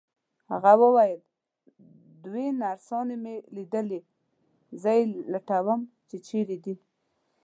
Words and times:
هغه 0.51 0.73
وویل: 0.83 1.19
دوې 2.23 2.47
نرسانې 2.61 3.15
مي 3.23 3.35
لیدلي، 3.55 4.01
زه 4.81 4.89
یې 4.97 5.03
لټوم 5.31 5.81
چي 6.09 6.17
چیري 6.27 6.57
دي. 6.65 6.75